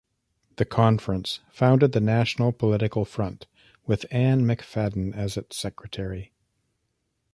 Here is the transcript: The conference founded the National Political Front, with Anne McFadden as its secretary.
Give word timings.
The 0.55 0.65
conference 0.65 1.41
founded 1.51 1.91
the 1.91 1.99
National 1.99 2.51
Political 2.51 3.05
Front, 3.05 3.45
with 3.85 4.07
Anne 4.09 4.41
McFadden 4.45 5.13
as 5.15 5.37
its 5.37 5.57
secretary. 5.57 6.31